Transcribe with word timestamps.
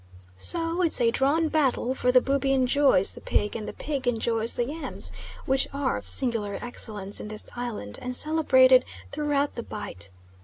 So 0.39 0.81
it's 0.81 0.99
a 0.99 1.11
drawn 1.11 1.47
battle, 1.49 1.93
for 1.93 2.11
the 2.11 2.21
Bubi 2.21 2.53
enjoys 2.53 3.11
the 3.11 3.21
pig 3.21 3.55
and 3.55 3.67
the 3.67 3.73
pig 3.73 4.07
enjoys 4.07 4.55
the 4.55 4.65
yams, 4.65 5.11
which 5.45 5.67
are 5.75 5.95
of 5.95 6.07
singular 6.07 6.57
excellence 6.59 7.19
in 7.19 7.27
this 7.27 7.47
island 7.55 7.99
and 8.01 8.15
celebrated 8.15 8.83
throughout 9.11 9.53
the 9.53 9.61
Bight. 9.61 10.09